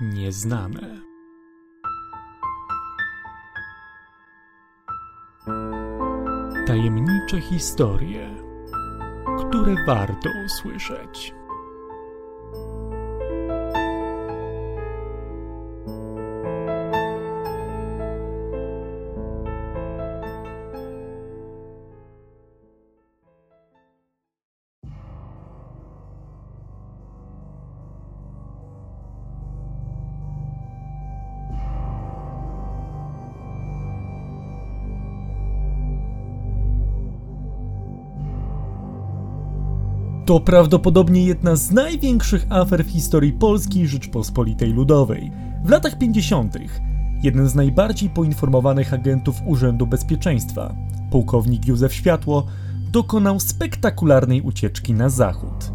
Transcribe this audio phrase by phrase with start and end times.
[0.00, 1.00] Nieznane.
[6.66, 8.30] Tajemnicze historie,
[9.38, 11.34] które warto usłyszeć.
[40.26, 45.30] To prawdopodobnie jedna z największych afer w historii Polskiej Rzeczpospolitej Ludowej.
[45.64, 46.56] W latach 50.
[47.22, 50.74] jeden z najbardziej poinformowanych agentów Urzędu Bezpieczeństwa,
[51.10, 52.46] pułkownik Józef Światło,
[52.92, 55.72] dokonał spektakularnej ucieczki na zachód.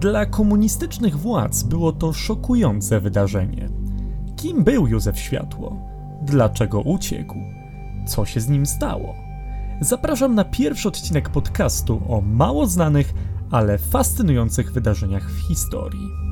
[0.00, 3.68] Dla komunistycznych władz było to szokujące wydarzenie.
[4.36, 5.76] Kim był Józef Światło?
[6.22, 7.34] Dlaczego uciekł?
[8.06, 9.14] Co się z nim stało?
[9.80, 13.14] Zapraszam na pierwszy odcinek podcastu o mało znanych,
[13.50, 16.24] ale fascynujących wydarzeniach w historii.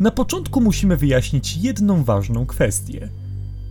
[0.00, 3.08] Na początku musimy wyjaśnić jedną ważną kwestię.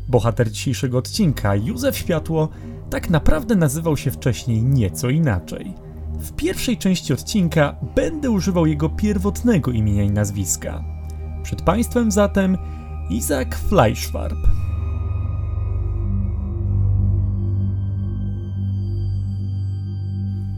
[0.08, 2.50] Bohater dzisiejszego odcinka, Józef Światło,
[2.89, 5.73] tak naprawdę nazywał się wcześniej nieco inaczej.
[6.19, 10.91] W pierwszej części odcinka będę używał jego pierwotnego imienia i nazwiska.
[11.44, 12.58] Przed Państwem zatem
[13.09, 14.38] Isaac Fleischwarb.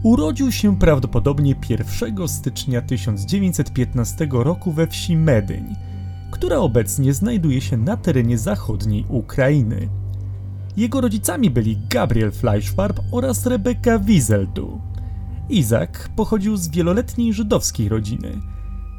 [0.02, 5.64] Urodził się prawdopodobnie 1 stycznia 1915 roku we wsi Medyń,
[6.30, 9.88] która obecnie znajduje się na terenie zachodniej Ukrainy.
[10.76, 14.80] Jego rodzicami byli Gabriel Fleischwarb oraz Rebeka Wieseltu.
[15.48, 18.40] Izak pochodził z wieloletniej żydowskiej rodziny.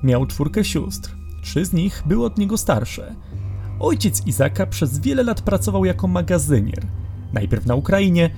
[0.04, 3.16] Miał czwórkę sióstr, trzy z nich były od niego starsze.
[3.80, 6.84] Ojciec Izaka przez wiele lat pracował jako magazynier,
[7.34, 8.30] najpierw na Ukrainie,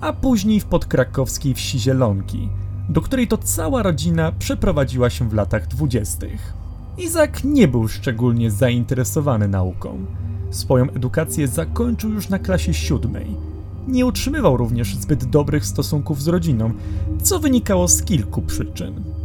[0.00, 2.48] a później w podkrakowskiej wsi Zielonki,
[2.88, 6.52] do której to cała rodzina przeprowadziła się w latach dwudziestych.
[6.98, 10.06] Izak nie był szczególnie zainteresowany nauką.
[10.50, 13.26] Swoją edukację zakończył już na klasie siódmej.
[13.88, 16.72] Nie utrzymywał również zbyt dobrych stosunków z rodziną,
[17.22, 19.15] co wynikało z kilku przyczyn.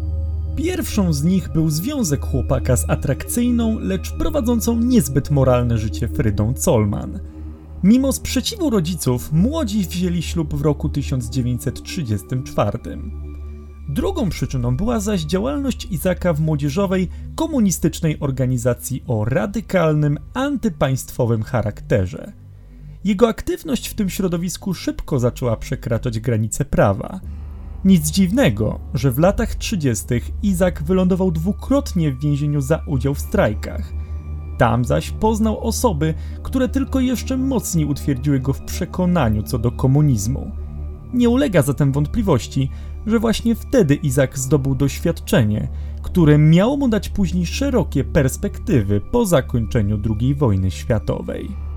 [0.56, 7.20] Pierwszą z nich był związek chłopaka z atrakcyjną, lecz prowadzącą niezbyt moralne życie Frydą Colman.
[7.84, 12.80] Mimo sprzeciwu rodziców, młodzi wzięli ślub w roku 1934.
[13.90, 22.34] Drugą przyczyną była zaś działalność Izaka w młodzieżowej, komunistycznej organizacji o radykalnym, antypaństwowym charakterze.
[23.04, 27.20] Jego aktywność w tym środowisku szybko zaczęła przekraczać granice prawa.
[27.86, 30.06] Nic dziwnego, że w latach 30.
[30.44, 33.94] Izak wylądował dwukrotnie w więzieniu za udział w strajkach.
[34.58, 40.52] Tam zaś poznał osoby, które tylko jeszcze mocniej utwierdziły go w przekonaniu co do komunizmu.
[41.14, 42.70] Nie ulega zatem wątpliwości,
[43.06, 45.68] że właśnie wtedy Izak zdobył doświadczenie,
[46.02, 51.71] które miało mu dać później szerokie perspektywy po zakończeniu II wojny światowej.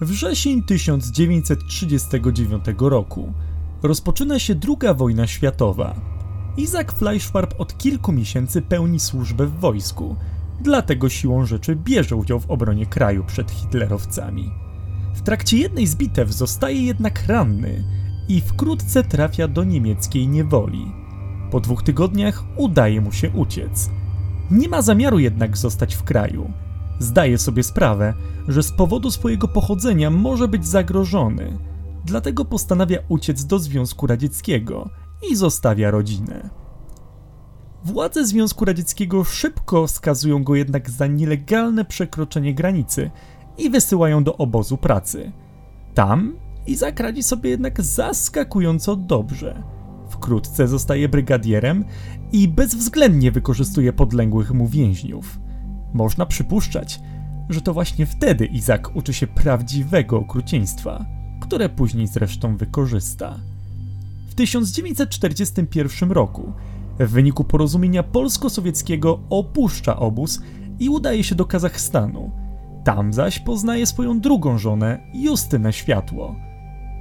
[0.00, 3.32] Wrzesień 1939 roku.
[3.82, 5.94] Rozpoczyna się II wojna światowa.
[6.56, 10.16] Isaac Fleischfarb od kilku miesięcy pełni służbę w wojsku,
[10.60, 14.50] dlatego siłą rzeczy bierze udział w obronie kraju przed hitlerowcami.
[15.14, 17.84] W trakcie jednej z bitew zostaje jednak ranny
[18.28, 20.92] i wkrótce trafia do niemieckiej niewoli.
[21.50, 23.90] Po dwóch tygodniach udaje mu się uciec.
[24.50, 26.52] Nie ma zamiaru jednak zostać w kraju–
[26.98, 28.14] Zdaje sobie sprawę,
[28.48, 31.58] że z powodu swojego pochodzenia może być zagrożony,
[32.04, 34.90] dlatego postanawia uciec do Związku Radzieckiego
[35.30, 36.50] i zostawia rodzinę.
[37.84, 43.10] Władze Związku Radzieckiego szybko skazują go jednak za nielegalne przekroczenie granicy
[43.58, 45.32] i wysyłają do obozu pracy.
[45.94, 49.62] Tam Izak radzi sobie jednak zaskakująco dobrze.
[50.08, 51.84] Wkrótce zostaje brygadierem
[52.32, 55.38] i bezwzględnie wykorzystuje podległych mu więźniów.
[55.96, 57.00] Można przypuszczać,
[57.48, 61.04] że to właśnie wtedy Izak uczy się prawdziwego okrucieństwa,
[61.40, 63.38] które później zresztą wykorzysta.
[64.28, 66.52] W 1941 roku,
[66.98, 70.40] w wyniku porozumienia polsko-sowieckiego, opuszcza obóz
[70.78, 72.30] i udaje się do Kazachstanu.
[72.84, 76.36] Tam zaś poznaje swoją drugą żonę, Justynę Światło.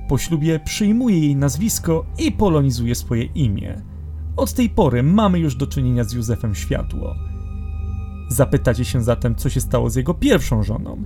[0.07, 3.81] Po ślubie przyjmuje jej nazwisko i polonizuje swoje imię.
[4.37, 7.15] Od tej pory mamy już do czynienia z Józefem Światło.
[8.29, 11.03] Zapytacie się zatem, co się stało z jego pierwszą żoną.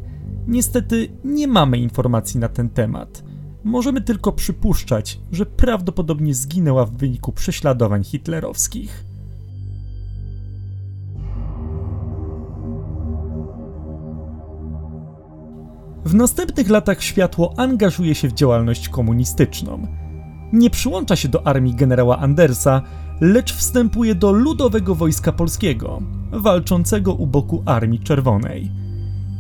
[0.48, 3.24] Niestety nie mamy informacji na ten temat.
[3.64, 9.04] Możemy tylko przypuszczać, że prawdopodobnie zginęła w wyniku prześladowań hitlerowskich.
[16.06, 19.88] W następnych latach światło angażuje się w działalność komunistyczną.
[20.54, 22.82] Nie przyłącza się do armii generała Andersa,
[23.22, 26.02] lecz wstępuje do Ludowego Wojska Polskiego,
[26.32, 28.72] walczącego u boku Armii Czerwonej.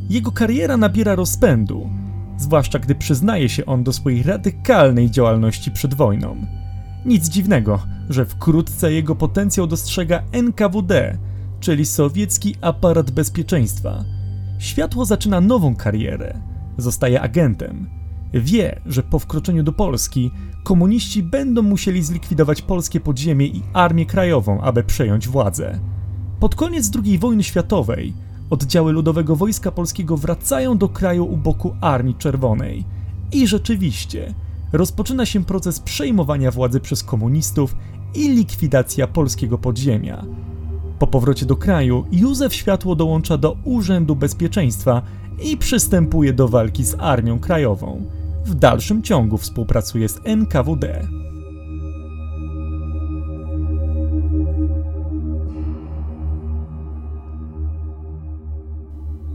[0.09, 1.89] Jego kariera nabiera rozpędu,
[2.37, 6.35] zwłaszcza gdy przyznaje się on do swojej radykalnej działalności przed wojną.
[7.05, 7.79] Nic dziwnego,
[8.09, 11.17] że wkrótce jego potencjał dostrzega NKWD,
[11.59, 14.03] czyli sowiecki aparat bezpieczeństwa.
[14.59, 16.41] Światło zaczyna nową karierę.
[16.77, 17.89] Zostaje agentem.
[18.33, 20.31] Wie, że po wkroczeniu do Polski
[20.69, 25.79] komuniści będą musieli zlikwidować polskie podziemie i armię krajową, aby przejąć władzę.
[26.39, 28.13] Pod koniec II wojny światowej
[28.49, 32.85] oddziały Ludowego Wojska Polskiego wracają do kraju u boku Armii Czerwonej.
[33.31, 34.33] I rzeczywiście,
[34.73, 37.75] rozpoczyna się proces przejmowania władzy przez komunistów
[38.15, 40.25] i likwidacja polskiego podziemia.
[40.99, 45.01] Po powrocie do kraju Józef Światło dołącza do Urzędu Bezpieczeństwa
[45.43, 48.18] i przystępuje do walki z Armią Krajową.
[48.49, 51.07] W dalszym ciągu współpracuje z NKWD.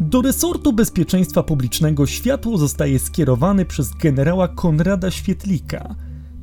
[0.00, 5.94] Do resortu bezpieczeństwa publicznego światło zostaje skierowany przez generała Konrada Świetlika,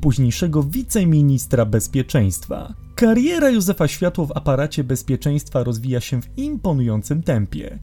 [0.01, 2.73] późniejszego wiceministra bezpieczeństwa.
[2.95, 7.79] Kariera Józefa Światło w aparacie bezpieczeństwa rozwija się w imponującym tempie.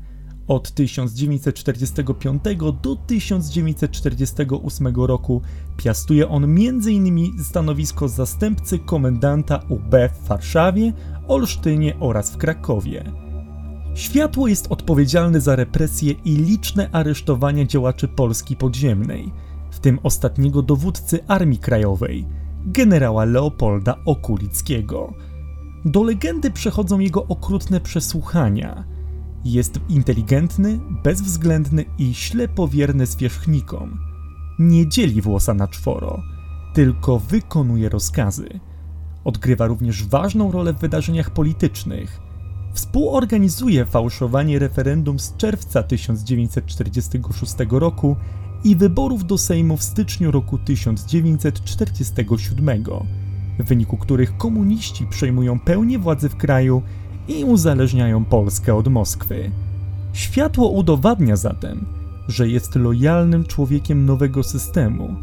[0.49, 2.43] Od 1945
[2.83, 5.43] do 1948 roku
[5.77, 7.45] piastuje on m.in.
[7.45, 10.93] stanowisko zastępcy komendanta UB w Warszawie,
[11.29, 13.13] Olsztynie oraz w Krakowie.
[13.95, 19.33] Światło jest odpowiedzialny za represje i liczne aresztowania działaczy Polski podziemnej,
[19.71, 22.27] w tym ostatniego dowódcy Armii Krajowej,
[22.67, 25.13] generała Leopolda Okulickiego.
[25.85, 28.98] Do legendy przechodzą jego okrutne przesłuchania.
[29.45, 33.99] Jest inteligentny, bezwzględny i ślepo wierny zwierzchnikom.
[34.59, 36.23] Nie dzieli włosa na czworo,
[36.75, 38.61] tylko wykonuje rozkazy.
[39.25, 42.21] Odgrywa również ważną rolę w wydarzeniach politycznych–
[42.79, 48.17] Współorganizuje fałszowanie referendum z czerwca 1946 roku
[48.65, 52.85] i wyborów do Sejmu w styczniu roku 1947,
[53.59, 56.83] w wyniku których komuniści przejmują pełnię władzy w kraju
[57.29, 59.51] i uzależniają Polskę od Moskwy.
[60.13, 61.87] Światło udowadnia zatem,
[62.29, 65.17] że jest lojalnym człowiekiem nowego systemu.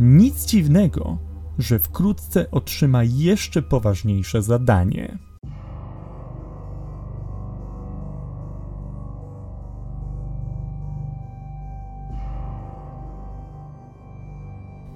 [0.00, 1.18] Nic dziwnego,
[1.58, 5.18] że wkrótce otrzyma jeszcze poważniejsze zadanie.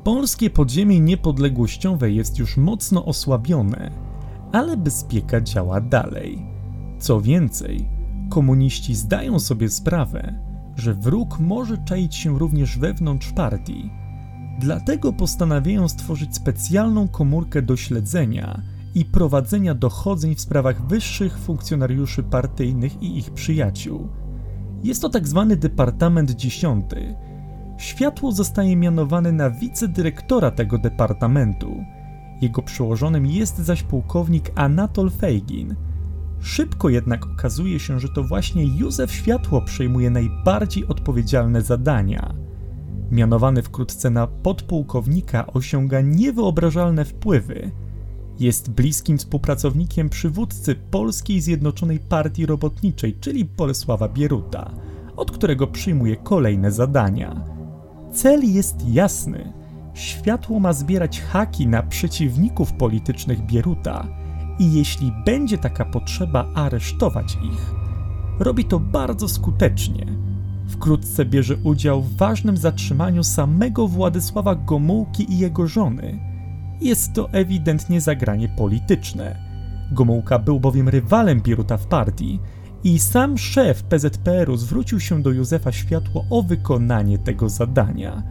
[0.05, 4.12] Polskie podziemie niepodległościowe jest już mocno osłabione,
[4.53, 6.47] ale bezpieka działa dalej.
[6.99, 7.89] Co więcej,
[8.31, 10.35] komuniści zdają sobie sprawę,
[10.77, 13.91] że wróg może czaić się również wewnątrz partii.
[14.59, 18.63] Dlatego postanawiają stworzyć specjalną komórkę do śledzenia
[18.95, 24.09] i prowadzenia dochodzeń w sprawach wyższych funkcjonariuszy partyjnych i ich przyjaciół.
[24.85, 25.09] Jest to.
[25.09, 25.25] Tak
[25.57, 27.15] Departament Dziesiąty,
[27.83, 31.85] Światło zostaje mianowany na wicedyrektora tego departamentu.
[32.43, 35.75] Jego przełożonym jest zaś pułkownik Anatol Fejgin.
[36.41, 42.35] Szybko jednak okazuje się, że to właśnie Józef Światło przejmuje najbardziej odpowiedzialne zadania.
[43.11, 47.71] Mianowany wkrótce na podpułkownika osiąga niewyobrażalne wpływy.
[48.41, 54.71] Jest bliskim współpracownikiem przywódcy Polskiej Zjednoczonej Partii Robotniczej, czyli Bolesława Bieruta,
[55.17, 57.45] od którego przyjmuje kolejne zadania.
[58.13, 59.62] Cel jest jasny.
[59.95, 64.07] Światło ma zbierać haki na przeciwników politycznych Bieruta
[64.59, 67.75] i jeśli będzie taka potrzeba, aresztować ich.
[68.39, 70.07] Robi to bardzo skutecznie.
[70.69, 76.19] Wkrótce bierze udział w ważnym zatrzymaniu samego Władysława Gomułki i jego żony.
[76.81, 79.37] Jest to ewidentnie zagranie polityczne.
[79.93, 82.41] Gomułka był bowiem rywalem Bieruta w partii
[82.85, 88.23] i sam szef PZPR-u zwrócił się do Józefa Światło o wykonanie tego zadania.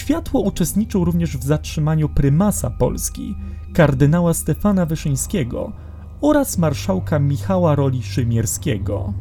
[0.00, 3.34] Światło uczestniczył również w zatrzymaniu prymasa Polski,
[3.72, 5.72] kardynała Stefana Wyszyńskiego
[6.20, 9.12] oraz marszałka Michała Roli Szymierskiego.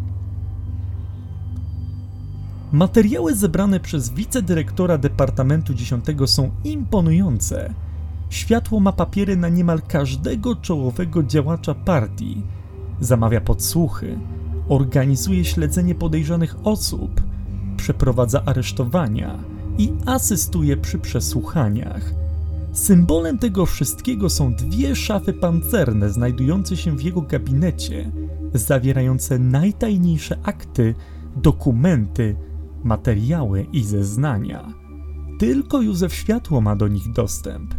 [2.71, 7.73] Materiały zebrane przez wicedyrektora Departamentu Dziesiątego są imponujące.
[8.29, 12.41] Światło ma papiery na niemal każdego czołowego działacza partii.
[12.99, 14.19] Zamawia podsłuchy,
[14.69, 17.21] organizuje śledzenie podejrzanych osób,
[17.77, 19.48] przeprowadza aresztowania
[19.79, 22.13] i asystuje przy przesłuchaniach.
[22.73, 28.11] Symbolem tego wszystkiego są dwie szafy pancerne znajdujące się w jego gabinecie,
[28.53, 30.95] zawierające najtajniejsze akty,
[31.35, 32.35] dokumenty,
[32.83, 34.73] materiały i zeznania.
[35.39, 37.75] Tylko Józef Światło ma do nich dostęp.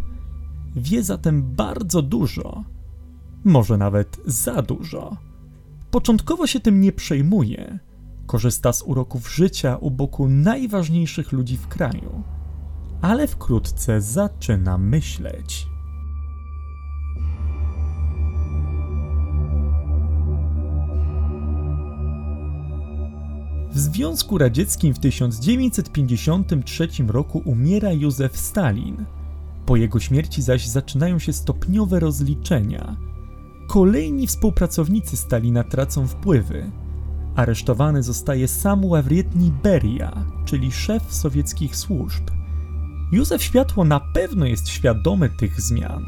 [0.75, 2.63] Wie zatem bardzo dużo,
[3.43, 5.17] może nawet za dużo.
[5.91, 7.79] Początkowo się tym nie przejmuje.
[8.25, 12.23] Korzysta z uroków życia u boku najważniejszych ludzi w kraju,
[13.01, 15.71] ale wkrótce zaczyna myśleć.
[23.71, 29.05] W Związku Radzieckim w 1953 roku umiera Józef Stalin.
[29.65, 32.95] Po jego śmierci zaś zaczynają się stopniowe rozliczenia.
[33.67, 36.71] Kolejni współpracownicy Stalina tracą wpływy.
[37.35, 42.23] Aresztowany zostaje sam Ławrietni Beria, czyli szef sowieckich służb.
[43.11, 46.05] Józef Światło na pewno jest świadomy tych zmian.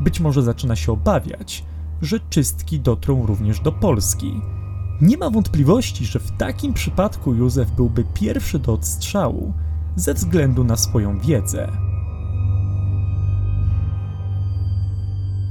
[0.00, 1.64] Być może zaczyna się obawiać,
[2.02, 4.40] że czystki dotrą również do Polski
[5.00, 9.52] nie ma wątpliwości, że w takim przypadku Józef byłby pierwszy do odstrzału
[9.96, 11.68] ze względu na swoją wiedzę.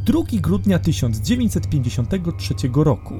[0.05, 3.13] 2 grudnia 1953 roku.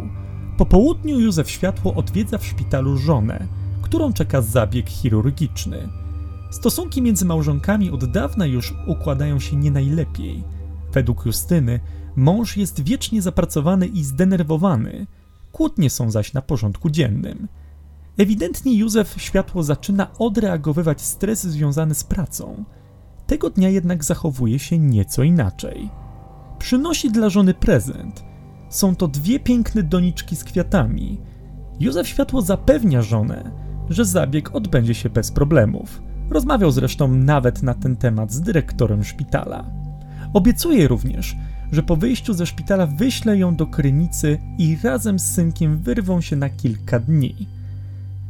[0.58, 3.48] Po południu Józef Światło odwiedza w szpitalu żonę,
[3.82, 5.90] którą czeka zabieg chirurgiczny.
[6.52, 10.44] Stosunki między małżonkami od dawna już układają się nie najlepiej.
[10.94, 11.80] Według Justyny
[12.16, 15.08] mąż jest wiecznie zapracowany i zdenerwowany,
[15.56, 17.48] Kłótnie są zaś na porządku dziennym.
[18.18, 22.64] Ewidentnie Józef Światło zaczyna odreagowywać stres związany z pracą.
[23.28, 25.90] Tego dnia jednak zachowuje się nieco inaczej.
[26.60, 28.24] Przynosi dla żony prezent.
[28.76, 31.18] Są to dwie piękne doniczki z kwiatami.
[31.80, 33.52] Józef Światło zapewnia żonę,
[33.90, 36.02] że zabieg odbędzie się bez problemów.
[36.30, 39.66] Rozmawiał zresztą nawet na ten temat z dyrektorem szpitala.
[40.34, 41.36] Obiecuje również,
[41.72, 46.36] że po wyjściu ze szpitala wyśle ją do Krynicy i razem z synkiem wyrwą się
[46.36, 47.48] na kilka dni.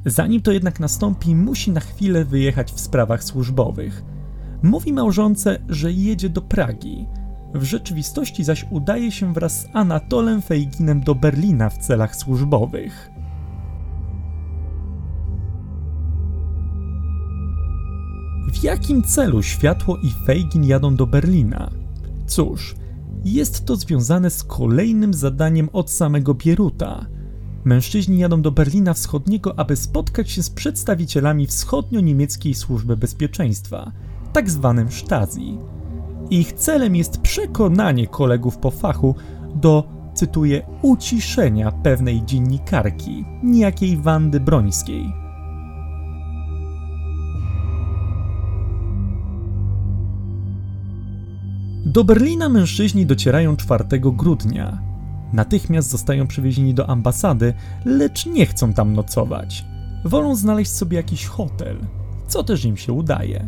[0.05, 4.03] Zanim to jednak nastąpi, musi na chwilę wyjechać w sprawach służbowych.
[4.63, 7.07] Mówi małżonce, że jedzie do Pragi.
[7.55, 13.09] W rzeczywistości zaś udaje się wraz z Anatolem Fejginem do Berlina w celach służbowych.
[18.53, 21.69] W jakim celu Światło i Fejgin jadą do Berlina?
[22.27, 22.75] Cóż,
[23.25, 27.05] jest to związane z kolejnym zadaniem od samego Bieruta.
[27.63, 33.91] Mężczyźni jadą do Berlina Wschodniego, aby spotkać się z przedstawicielami wschodnio-niemieckiej służby bezpieczeństwa,
[34.33, 35.57] tak zwanym Stasi.
[36.29, 39.15] Ich celem jest przekonanie kolegów po fachu
[39.55, 45.25] do, cytuję, uciszenia pewnej dziennikarki, niejakiej Wandy Brońskiej
[51.85, 54.81] Do Berlina mężczyźni docierają 4 grudnia.
[55.33, 57.53] Natychmiast zostają przywiezieni do ambasady,
[57.85, 59.65] lecz nie chcą tam nocować.
[60.05, 61.77] Wolą znaleźć sobie jakiś hotel,
[62.27, 63.47] co też im się udaje.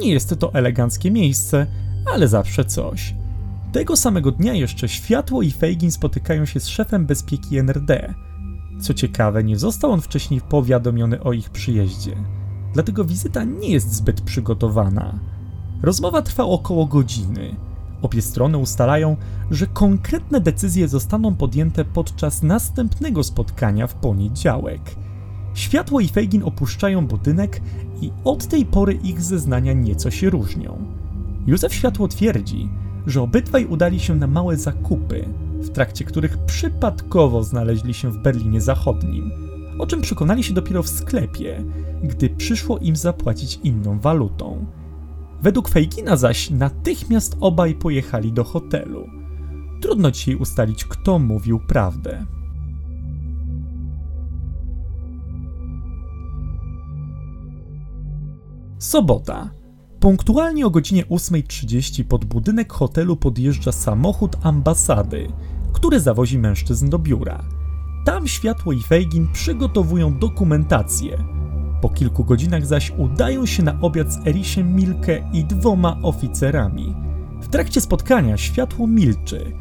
[0.00, 1.66] Nie jest to eleganckie miejsce,
[2.14, 3.14] ale zawsze coś.
[3.72, 8.14] Tego samego dnia jeszcze Światło i Fejgin spotykają się z szefem bezpieki NRD.
[8.80, 12.16] Co ciekawe, nie został on wcześniej powiadomiony o ich przyjeździe,
[12.74, 15.18] dlatego wizyta nie jest zbyt przygotowana.
[15.82, 17.56] Rozmowa trwa około godziny.
[18.02, 19.16] Obie strony ustalają,
[19.50, 24.80] że konkretne decyzje zostaną podjęte podczas następnego spotkania w poniedziałek.
[25.54, 27.60] Światło i Fejgin opuszczają budynek
[28.00, 30.95] i od tej pory ich zeznania nieco się różnią.
[31.46, 32.68] Józef Światło twierdzi,
[33.06, 35.28] że obydwaj udali się na małe zakupy,
[35.60, 39.30] w trakcie których przypadkowo znaleźli się w Berlinie Zachodnim,
[39.78, 41.64] o czym przekonali się dopiero w sklepie,
[42.02, 44.66] gdy przyszło im zapłacić inną walutą.
[45.42, 49.06] Według Fejgina zaś natychmiast obaj pojechali do hotelu.
[49.82, 52.26] Trudno dzisiaj ustalić, kto mówił prawdę.
[58.78, 59.50] Sobota.
[60.06, 65.28] Punktualnie o godzinie 8.30 pod budynek hotelu podjeżdża samochód ambasady,
[65.72, 67.44] który zawozi mężczyzn do biura.
[68.04, 71.24] Tam Światło i Fejgin przygotowują dokumentację,
[71.82, 76.94] po kilku godzinach zaś udają się na obiad z Erishem Milke i dwoma oficerami.
[77.40, 79.52] W trakcie spotkania światło milczy.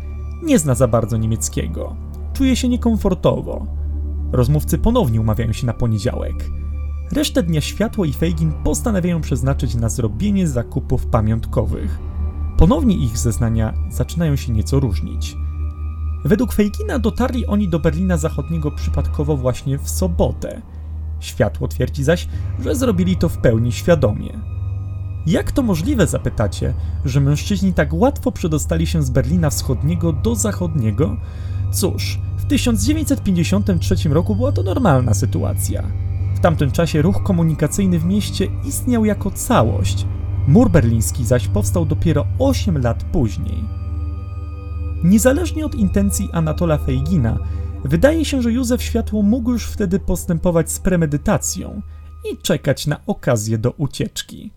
[0.43, 1.95] Nie zna za bardzo niemieckiego.
[2.33, 3.67] Czuje się niekomfortowo.
[4.31, 6.64] Rozmówcy ponownie umawiają się na poniedziałek.
[7.11, 11.99] Resztę dnia światło i Feigin postanawiają przeznaczyć na zrobienie zakupów pamiątkowych.
[12.57, 15.37] Ponownie ich zeznania zaczynają się nieco różnić.
[16.25, 20.61] Według Fejgina dotarli oni do Berlina Zachodniego przypadkowo właśnie w sobotę.
[21.19, 22.27] Światło twierdzi zaś,
[22.59, 24.39] że zrobili to w pełni świadomie.
[25.25, 26.73] Jak to możliwe, zapytacie,
[27.05, 31.17] że mężczyźni tak łatwo przedostali się z Berlina Wschodniego do Zachodniego?
[31.71, 35.83] Cóż, w 1953 roku była to normalna sytuacja.
[36.35, 40.05] W tamtym czasie ruch komunikacyjny w mieście istniał jako całość.
[40.47, 43.63] Mur berliński zaś powstał dopiero 8 lat później.
[45.03, 47.37] Niezależnie od intencji Anatola Fejgina,
[47.83, 51.81] wydaje się, że Józef Światło mógł już wtedy postępować z premedytacją
[52.31, 54.51] i czekać na okazję do ucieczki.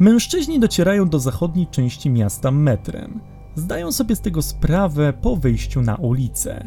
[0.00, 3.20] Mężczyźni docierają do zachodniej części miasta metrem.
[3.60, 6.66] Zdają sobie z tego sprawę po wyjściu na ulicę.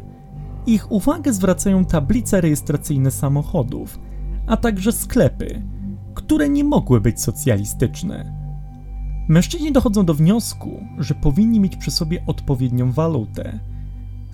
[0.67, 3.99] Ich uwagę zwracają tablice rejestracyjne samochodów,
[4.47, 5.61] a także sklepy,
[6.13, 8.33] które nie mogły być socjalistyczne.
[9.27, 10.69] Mężczyźni dochodzą do wniosku,
[10.99, 13.59] że powinni mieć przy sobie odpowiednią walutę.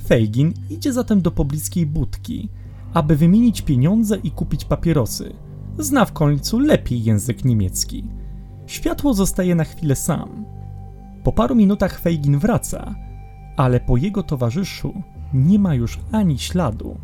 [0.07, 2.49] Feigin idzie zatem do pobliskiej budki,
[2.93, 5.33] aby wymienić pieniądze i kupić papierosy.
[5.77, 8.03] Zna w końcu lepiej język niemiecki.
[8.67, 10.45] Światło zostaje na chwilę sam.
[11.29, 12.95] Po paru minutach Feigin wraca,
[13.57, 14.93] ale po jego towarzyszu
[15.33, 16.97] nie ma już ani śladu.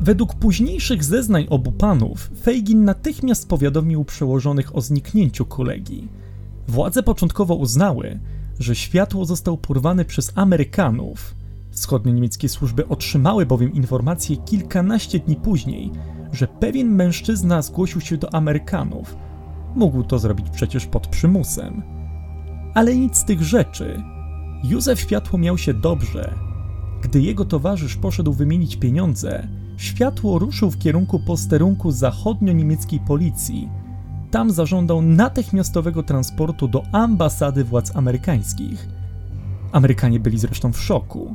[0.00, 6.08] Według późniejszych zeznań obu panów, Feigin natychmiast powiadomił przełożonych o zniknięciu kolegi.
[6.68, 8.18] Władze początkowo uznały,
[8.58, 11.34] że światło został porwany przez Amerykanów.
[11.70, 15.92] Wschodnio-niemieckie służby otrzymały bowiem informację kilkanaście dni później,
[16.32, 19.16] że pewien mężczyzna zgłosił się do Amerykanów.
[19.76, 21.82] Mógł to zrobić przecież pod przymusem.
[22.74, 24.02] Ale nic z tych rzeczy.
[24.64, 26.34] Józef Światło miał się dobrze.
[27.02, 29.48] Gdy jego towarzysz poszedł wymienić pieniądze,
[29.80, 33.68] Światło ruszył w kierunku posterunku zachodnio-niemieckiej policji.
[34.30, 38.88] Tam zażądał natychmiastowego transportu do ambasady władz amerykańskich.
[39.72, 41.34] Amerykanie byli zresztą w szoku.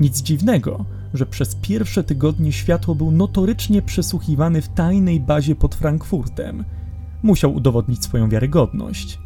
[0.00, 6.64] Nic dziwnego, że przez pierwsze tygodnie światło był notorycznie przesłuchiwany w tajnej bazie pod Frankfurtem.
[7.22, 9.18] Musiał udowodnić swoją wiarygodność.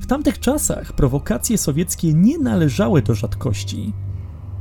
[0.00, 3.92] W tamtych czasach prowokacje sowieckie nie należały do rzadkości.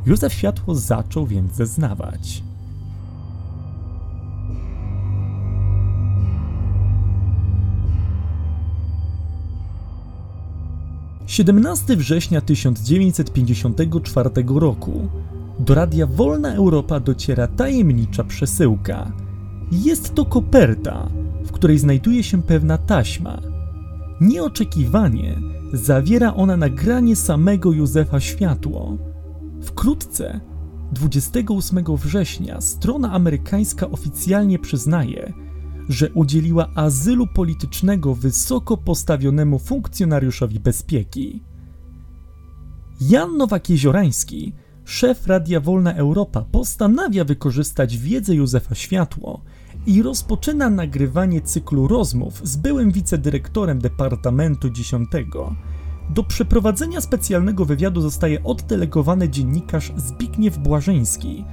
[0.06, 2.44] Józef Światło zaczął więc zeznawać.
[11.28, 15.08] 17 września 1954 roku
[15.60, 19.12] do radia Wolna Europa dociera tajemnicza przesyłka.
[19.72, 21.10] Jest to koperta,
[21.46, 23.42] w której znajduje się pewna taśma.
[24.22, 25.40] Nieoczekiwanie
[25.74, 28.98] zawiera ona nagranie samego Józefa Światło.
[29.62, 30.40] Wkrótce,
[30.92, 35.34] 28 września, strona amerykańska oficjalnie przyznaje,
[35.90, 41.44] że udzieliła azylu politycznego wysoko postawionemu funkcjonariuszowi bezpieki.
[43.02, 44.54] Jan Nowak-Jeziorański,
[44.86, 49.42] szef Radia Wolna Europa, postanawia wykorzystać wiedzę Józefa Światło
[49.86, 54.92] i rozpoczyna nagrywanie cyklu rozmów z byłym wicedyrektorem Departamentu X.
[56.10, 61.44] Do przeprowadzenia specjalnego wywiadu zostaje oddelegowany dziennikarz Zbigniew Błażyński–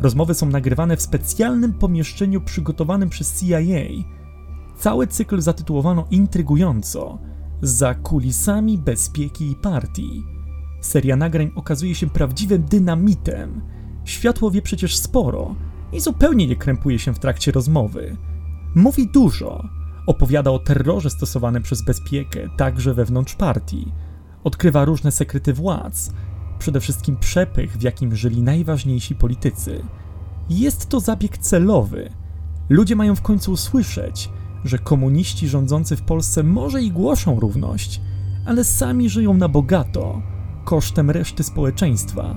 [0.00, 3.58] Rozmowy są nagrywane w specjalnym pomieszczeniu przygotowanym przez CIA.
[4.76, 7.18] Cały cykl zatytułowano intrygująco
[7.62, 10.33] Za kulisami bezpieki i partii.
[10.84, 13.60] Seria nagrań okazuje się prawdziwym dynamitem.
[14.04, 15.54] Światło wie przecież sporo
[15.92, 18.16] i zupełnie nie krępuje się w trakcie rozmowy.
[18.74, 19.68] Mówi dużo.
[20.06, 23.92] Opowiada o terrorze stosowanym przez bezpiekę, także wewnątrz partii.
[24.44, 26.12] Odkrywa różne sekrety władz,
[26.58, 29.84] przede wszystkim przepych, w jakim żyli najważniejsi politycy.
[30.50, 32.10] Jest to zabieg celowy.
[32.68, 34.30] Ludzie mają w końcu usłyszeć,
[34.64, 38.00] że komuniści rządzący w Polsce może i głoszą równość,
[38.46, 40.22] ale sami żyją na bogato,
[40.64, 42.34] kosztem reszty społeczeństwa.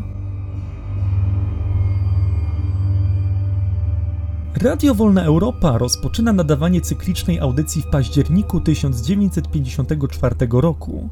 [4.62, 11.10] Radio Wolna Europa rozpoczyna nadawanie cyklicznej audycji w październiku 1954 roku.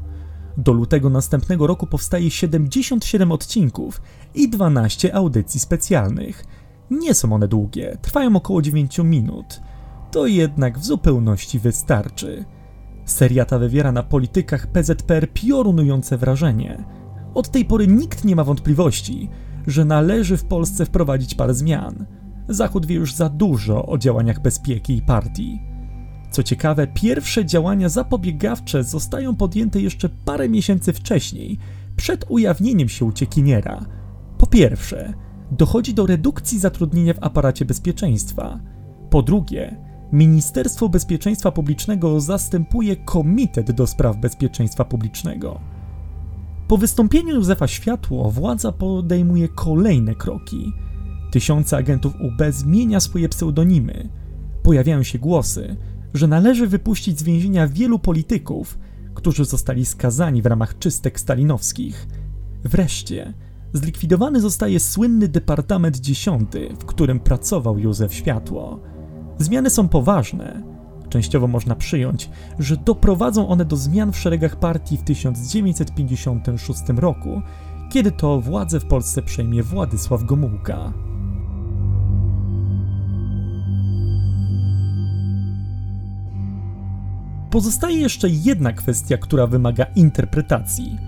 [0.56, 4.00] Do lutego następnego roku powstaje 77 odcinków
[4.34, 6.44] i 12 audycji specjalnych.
[6.90, 9.60] Nie są one długie, trwają około 9 minut.
[10.10, 12.44] To jednak w zupełności wystarczy.
[13.04, 16.84] Seria ta wywiera na politykach PZPR piorunujące wrażenie.
[17.36, 19.28] Od tej pory nikt nie ma wątpliwości,
[19.66, 22.06] że należy w Polsce wprowadzić parę zmian.
[22.48, 25.62] Zachód wie już za dużo o działaniach bezpieki i partii.
[26.30, 31.58] Co ciekawe, pierwsze działania zapobiegawcze zostają podjęte jeszcze parę miesięcy wcześniej,
[31.96, 33.86] przed ujawnieniem się uciekiniera.
[34.38, 35.14] Po pierwsze,
[35.50, 38.60] dochodzi do redukcji zatrudnienia w aparacie bezpieczeństwa.
[39.10, 39.76] Po drugie,
[40.12, 45.75] Ministerstwo Bezpieczeństwa Publicznego zastępuje Komitet do Spraw Bezpieczeństwa Publicznego.
[46.68, 50.72] Po wystąpieniu Józefa Światło władza podejmuje kolejne kroki.
[51.30, 54.08] Tysiące agentów UB zmienia swoje pseudonimy.
[54.62, 55.76] Pojawiają się głosy,
[56.14, 58.78] że należy wypuścić z więzienia wielu polityków,
[59.14, 62.08] którzy zostali skazani w ramach czystek stalinowskich.
[62.64, 63.34] Wreszcie
[63.72, 68.80] zlikwidowany zostaje słynny Departament Dziesiąty, w którym pracował Józef Światło.
[69.38, 70.75] Zmiany są poważne.
[71.16, 77.42] Częściowo można przyjąć, że doprowadzą one do zmian w szeregach partii w 1956 roku,
[77.92, 80.92] kiedy to władzę w Polsce przejmie Władysław Gomułka.
[87.50, 90.98] Pozostaje jeszcze jedna kwestia, która wymaga interpretacji.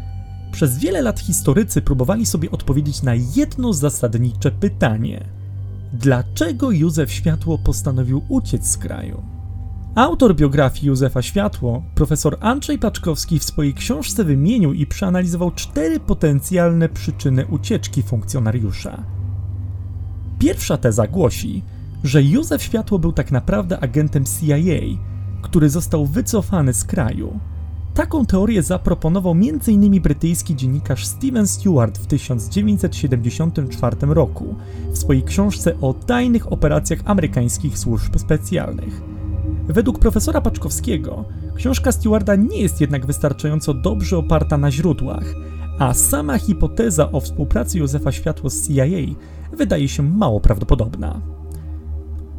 [0.52, 5.24] Przez wiele lat historycy próbowali sobie odpowiedzieć na jedno zasadnicze pytanie:
[5.92, 9.37] dlaczego Józef Światło postanowił uciec z kraju?
[9.98, 16.88] Autor biografii Józefa Światło, profesor Andrzej Paczkowski w swojej książce wymienił i przeanalizował cztery potencjalne
[16.88, 19.02] przyczyny ucieczki funkcjonariusza.
[20.38, 21.62] Pierwsza teza głosi,
[22.04, 24.56] że Józef Światło był tak naprawdę agentem CIA,
[25.42, 27.40] który został wycofany z kraju.
[27.94, 30.02] Taką teorię zaproponował m.in.
[30.02, 34.54] brytyjski dziennikarz Steven Stewart w 1974 roku
[34.90, 39.07] w swojej książce o tajnych operacjach amerykańskich służb specjalnych.
[39.68, 45.34] Według profesora Paczkowskiego, książka Stewarda nie jest jednak wystarczająco dobrze oparta na źródłach,
[45.78, 48.84] a sama hipoteza o współpracy Józefa Światło z CIA
[49.52, 51.20] wydaje się mało prawdopodobna.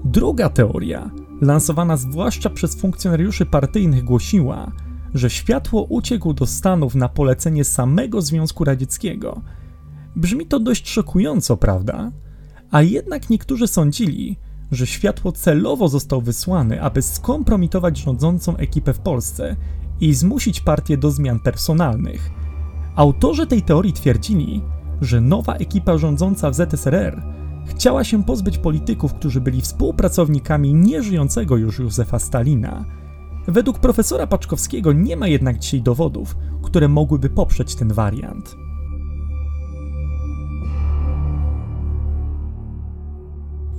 [0.05, 1.11] Druga teoria
[1.41, 4.71] lansowana zwłaszcza przez funkcjonariuszy partyjnych, głosiła,
[5.13, 9.41] że światło uciekł do Stanów na polecenie samego Związku Radzieckiego.
[10.15, 12.11] Brzmi to dość szokująco, prawda?
[12.71, 14.37] A jednak niektórzy sądzili,
[14.71, 19.55] że światło celowo został wysłany, aby skompromitować rządzącą ekipę w Polsce
[20.01, 22.29] i zmusić partię do zmian personalnych.
[22.95, 24.61] Autorzy tej teorii twierdzili,
[25.01, 27.23] że nowa ekipa rządząca w ZSRR
[27.65, 32.85] chciała się pozbyć polityków, którzy byli współpracownikami nieżyjącego już Józefa Stalina.
[33.47, 38.55] Według profesora Paczkowskiego nie ma jednak dzisiaj dowodów, które mogłyby poprzeć ten wariant.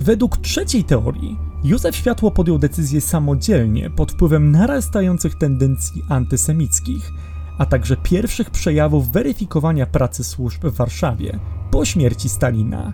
[0.01, 7.11] Według trzeciej teorii, Józef Światło podjął decyzję samodzielnie pod wpływem narastających tendencji antysemickich,
[7.57, 11.39] a także pierwszych przejawów weryfikowania pracy służb w Warszawie
[11.71, 12.93] po śmierci Stalina.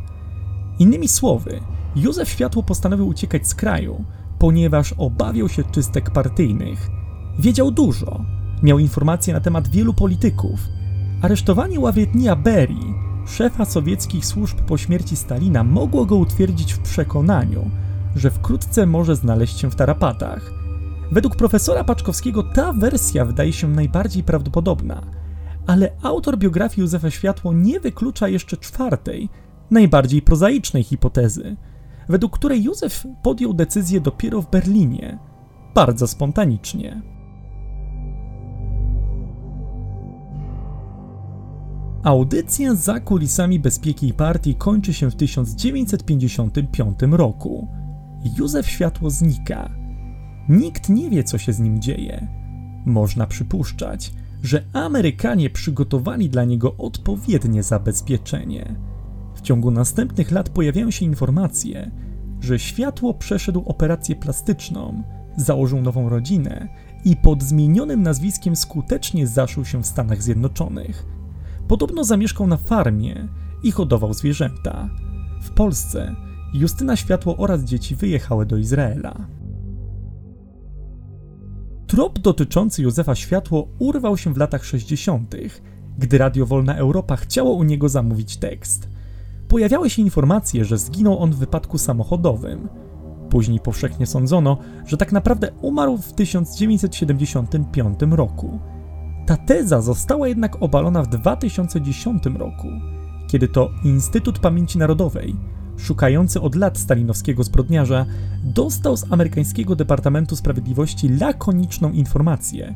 [0.80, 1.60] Innymi słowy,
[1.96, 4.04] Józef Światło postanowił uciekać z kraju,
[4.40, 6.90] ponieważ obawiał się czystek partyjnych.
[7.40, 8.26] Wiedział dużo,
[8.64, 10.60] miał informacje na temat wielu polityków.
[11.22, 17.70] Aresztowanie Ławietnia Berii, szefa sowieckich służb po śmierci Stalina, mogło go utwierdzić w przekonaniu,
[18.16, 20.54] że wkrótce może znaleźć się w tarapatach.
[21.12, 25.02] Według profesora Paczkowskiego ta wersja wydaje się najbardziej prawdopodobna,
[25.68, 29.30] ale autor biografii Józefa Światło nie wyklucza jeszcze czwartej,
[29.72, 31.56] najbardziej prozaicznej hipotezy,
[32.10, 35.20] według której Józef podjął decyzję dopiero w Berlinie,
[35.76, 37.17] bardzo spontanicznie.
[42.08, 47.68] Audycja za kulisami bezpieki partii kończy się w 1955 roku.
[48.38, 49.70] Józef Światło znika.
[50.50, 52.28] Nikt nie wie, co się z nim dzieje.
[52.86, 58.76] Można przypuszczać, że Amerykanie przygotowali dla niego odpowiednie zabezpieczenie.
[59.36, 61.92] W ciągu następnych lat pojawiają się informacje,
[62.42, 65.04] że światło przeszedł operację plastyczną,
[65.38, 66.68] założył nową rodzinę
[67.06, 71.17] i pod zmienionym nazwiskiem skutecznie zaszył się w Stanach Zjednoczonych.
[71.68, 73.28] Podobno zamieszkał na farmie
[73.64, 74.90] i hodował zwierzęta.
[75.42, 76.16] W Polsce
[76.54, 79.28] Justyna Światło oraz dzieci wyjechały do Izraela.
[81.88, 85.36] Trop dotyczący Józefa Światło urwał się w latach 60.,
[85.98, 88.90] gdy Radio Wolna Europa chciało u niego zamówić tekst–
[89.48, 92.70] pojawiały się informacje, że zginął on w wypadku samochodowym.
[93.30, 98.60] Później powszechnie sądzono, że tak naprawdę umarł w 1975 roku.
[99.28, 102.68] Ta teza została jednak obalona w 2010 roku,
[103.28, 105.36] kiedy to Instytut Pamięci Narodowej,
[105.78, 108.06] szukający od lat stalinowskiego zbrodniarza,
[108.44, 112.76] dostał z amerykańskiego Departamentu Sprawiedliwości lakoniczną informację,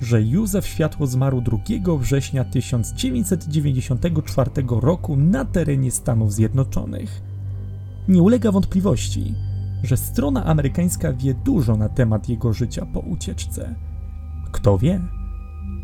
[0.00, 1.58] że Józef Światło zmarł 2
[1.98, 7.22] września 1994 roku na terenie Stanów Zjednoczonych.
[8.08, 9.34] Nie ulega wątpliwości,
[9.82, 13.74] że strona amerykańska wie dużo na temat jego życia po ucieczce.
[14.52, 15.19] Kto wie?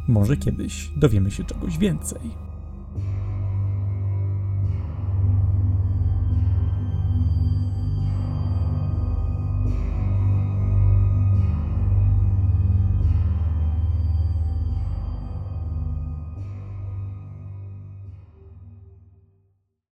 [0.08, 2.45] Może kiedyś dowiemy się czegoś więcej.